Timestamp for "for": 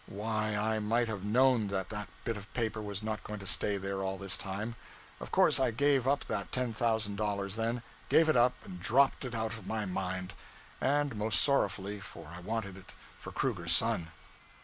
11.99-12.25, 13.19-13.31